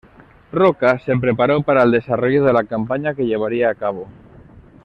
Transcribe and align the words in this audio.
Roca, 0.51 0.97
se 0.97 1.15
preparó 1.17 1.61
para 1.61 1.83
el 1.83 1.91
desarrollo 1.91 2.43
de 2.43 2.51
la 2.53 2.63
campaña 2.63 3.13
que 3.13 3.27
llevaría 3.27 3.69
a 3.69 3.75
cabo. 3.75 4.07